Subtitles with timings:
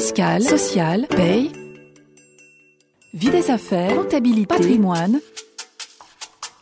[0.00, 1.52] fiscale, sociale, paye,
[3.12, 5.20] vie des affaires, comptabilité, patrimoine.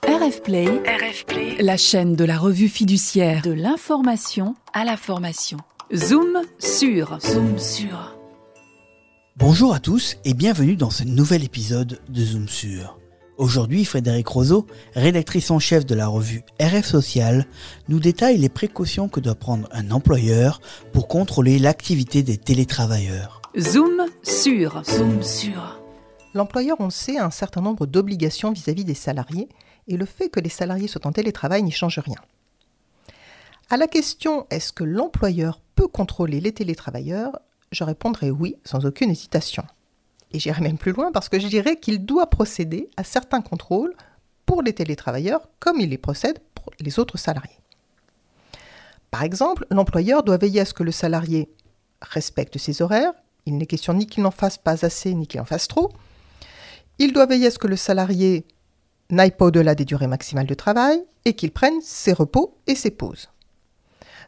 [0.03, 0.67] RF Play,
[1.61, 5.59] la chaîne de la revue fiduciaire de l'information à la formation.
[5.95, 8.17] Zoom sur, zoom sur.
[9.37, 12.99] Bonjour à tous et bienvenue dans ce nouvel épisode de Zoom sur.
[13.39, 14.67] Aujourd'hui, Frédéric Roseau,
[14.97, 17.47] rédactrice en chef de la revue RF Social,
[17.89, 20.61] nous détaille les précautions que doit prendre un employeur
[20.93, 23.41] pour contrôler l'activité des télétravailleurs.
[23.57, 25.81] Zoom sur, zoom sur.
[26.35, 29.49] L'employeur, on le sait, a un certain nombre d'obligations vis-à-vis des salariés
[29.87, 32.19] et le fait que les salariés soient en télétravail n'y change rien.
[33.71, 37.39] À la question est-ce que l'employeur peut contrôler les télétravailleurs,
[37.71, 39.63] je répondrai oui, sans aucune hésitation.
[40.33, 43.95] Et j'irai même plus loin parce que je dirais qu'il doit procéder à certains contrôles
[44.47, 47.59] pour les télétravailleurs comme il les procède pour les autres salariés.
[49.11, 51.49] Par exemple, l'employeur doit veiller à ce que le salarié
[52.03, 53.13] respecte ses horaires.
[53.47, 55.91] Il n'est question ni qu'il n'en fasse pas assez ni qu'il en fasse trop.
[56.99, 58.45] Il doit veiller à ce que le salarié
[59.11, 62.91] n'aille pas au-delà des durées maximales de travail et qu'il prenne ses repos et ses
[62.91, 63.31] pauses.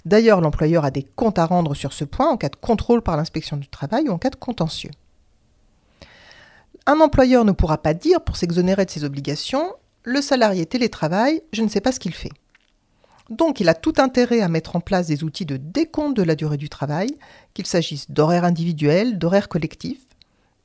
[0.06, 3.16] D'ailleurs, l'employeur a des comptes à rendre sur ce point en cas de contrôle par
[3.16, 4.90] l'inspection du travail ou en cas de contentieux.
[6.90, 11.62] Un employeur ne pourra pas dire, pour s'exonérer de ses obligations, le salarié télétravaille, je
[11.62, 12.32] ne sais pas ce qu'il fait.
[13.28, 16.34] Donc il a tout intérêt à mettre en place des outils de décompte de la
[16.34, 17.16] durée du travail,
[17.54, 20.02] qu'il s'agisse d'horaires individuels, d'horaires collectifs,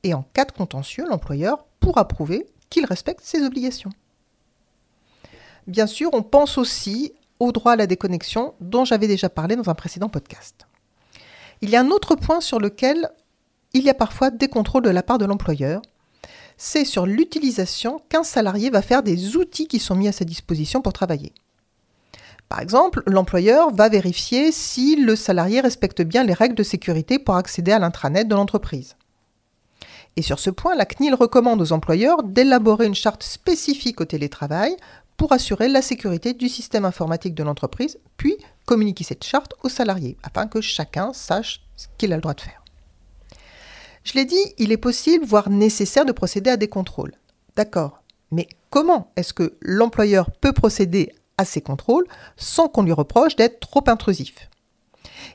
[0.02, 3.90] et en cas de contentieux, l'employeur pourra prouver qu'il respecte ses obligations.
[5.68, 9.70] Bien sûr, on pense aussi au droit à la déconnexion dont j'avais déjà parlé dans
[9.70, 10.66] un précédent podcast.
[11.60, 13.10] Il y a un autre point sur lequel
[13.74, 15.82] il y a parfois des contrôles de la part de l'employeur,
[16.56, 20.80] c'est sur l'utilisation qu'un salarié va faire des outils qui sont mis à sa disposition
[20.80, 21.32] pour travailler.
[22.48, 27.36] Par exemple, l'employeur va vérifier si le salarié respecte bien les règles de sécurité pour
[27.36, 28.94] accéder à l'intranet de l'entreprise.
[30.16, 34.74] Et sur ce point, la CNIL recommande aux employeurs d'élaborer une charte spécifique au télétravail
[35.16, 40.16] pour assurer la sécurité du système informatique de l'entreprise, puis communiquer cette charte aux salariés,
[40.22, 42.62] afin que chacun sache ce qu'il a le droit de faire.
[44.06, 47.12] Je l'ai dit, il est possible, voire nécessaire, de procéder à des contrôles.
[47.56, 48.04] D'accord.
[48.30, 52.06] Mais comment est-ce que l'employeur peut procéder à ces contrôles
[52.36, 54.48] sans qu'on lui reproche d'être trop intrusif?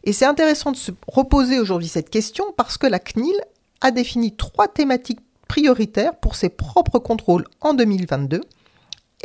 [0.05, 3.35] Et c'est intéressant de se reposer aujourd'hui cette question parce que la CNIL
[3.81, 8.39] a défini trois thématiques prioritaires pour ses propres contrôles en 2022.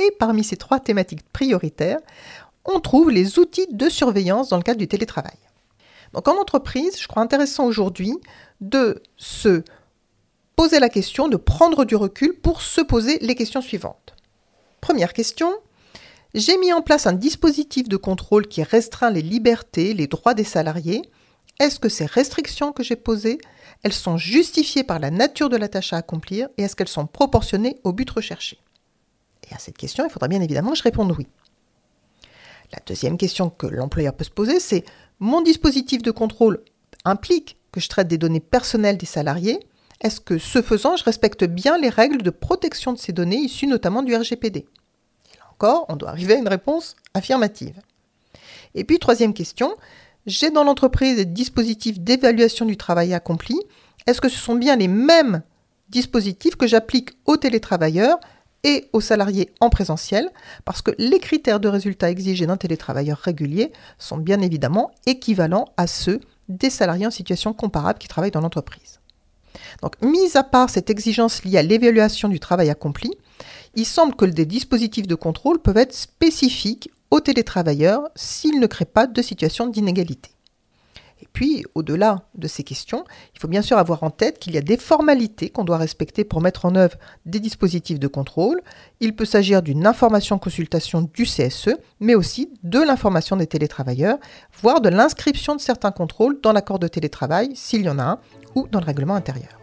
[0.01, 2.01] Et parmi ces trois thématiques prioritaires,
[2.65, 5.39] on trouve les outils de surveillance dans le cadre du télétravail.
[6.15, 8.19] Donc en entreprise, je crois intéressant aujourd'hui
[8.61, 9.63] de se
[10.57, 14.15] poser la question, de prendre du recul pour se poser les questions suivantes.
[14.81, 15.53] Première question,
[16.35, 20.45] j'ai mis en place un dispositif de contrôle qui restreint les libertés, les droits des
[20.45, 21.03] salariés.
[21.61, 23.39] Est-ce que ces restrictions que j'ai posées,
[23.83, 27.07] elles sont justifiées par la nature de la tâche à accomplir et est-ce qu'elles sont
[27.07, 28.59] proportionnées au but recherché?
[29.51, 31.27] Et à cette question, il faudra bien évidemment que je réponde oui.
[32.73, 34.85] La deuxième question que l'employeur peut se poser, c'est
[35.21, 36.63] mon dispositif de contrôle
[37.05, 39.61] implique je traite des données personnelles des salariés.
[40.01, 43.67] Est-ce que, ce faisant, je respecte bien les règles de protection de ces données issues
[43.67, 44.67] notamment du RGPD
[45.39, 47.81] là encore, on doit arriver à une réponse affirmative.
[48.75, 49.75] Et puis, troisième question,
[50.27, 53.59] j'ai dans l'entreprise des dispositifs d'évaluation du travail accompli.
[54.07, 55.43] Est-ce que ce sont bien les mêmes
[55.89, 58.19] dispositifs que j'applique aux télétravailleurs
[58.65, 60.29] et aux salariés en présentiel,
[60.65, 65.87] parce que les critères de résultats exigés d'un télétravailleur régulier sont bien évidemment équivalents à
[65.87, 69.01] ceux des salariés en situation comparable qui travaillent dans l'entreprise.
[69.83, 73.11] Donc, mis à part cette exigence liée à l'évaluation du travail accompli,
[73.75, 78.85] il semble que des dispositifs de contrôle peuvent être spécifiques aux télétravailleurs s'ils ne créent
[78.85, 80.31] pas de situation d'inégalité.
[81.23, 83.05] Et puis, au-delà de ces questions,
[83.35, 86.25] il faut bien sûr avoir en tête qu'il y a des formalités qu'on doit respecter
[86.25, 88.61] pour mettre en œuvre des dispositifs de contrôle.
[89.01, 94.19] Il peut s'agir d'une information-consultation du CSE, mais aussi de l'information des télétravailleurs,
[94.61, 98.19] voire de l'inscription de certains contrôles dans l'accord de télétravail, s'il y en a un,
[98.55, 99.59] ou dans le règlement intérieur.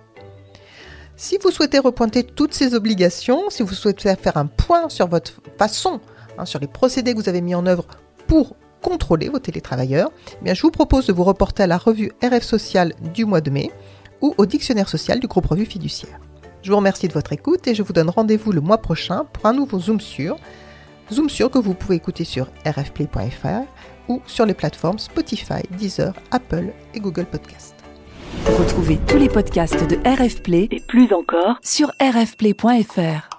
[1.16, 5.34] Si vous souhaitez repointer toutes ces obligations, si vous souhaitez faire un point sur votre
[5.60, 6.02] façon,
[6.40, 7.86] hein, sur les procédés que vous avez mis en œuvre
[8.28, 12.12] pour contrôler vos télétravailleurs, eh bien, je vous propose de vous reporter à la revue
[12.22, 13.72] RF Social du mois de mai
[14.22, 16.20] ou au dictionnaire social du groupe Revue Fiduciaire.
[16.62, 19.46] Je vous remercie de votre écoute et je vous donne rendez-vous le mois prochain pour
[19.46, 20.38] un nouveau Zoom sur.
[21.12, 23.68] Zoom sur que vous pouvez écouter sur rfplay.fr
[24.08, 27.76] ou sur les plateformes Spotify, Deezer, Apple et Google Podcast.
[28.46, 33.30] Retrouvez tous les podcasts de RF Play et plus encore sur rfplay.fr.